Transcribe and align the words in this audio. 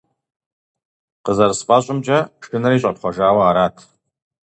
КъызэрысфӀэщӀымкӀэ, 1.25 2.19
шынэри 2.43 2.77
щӀэпхъуэжауэ 2.81 3.41
арат. 3.49 3.75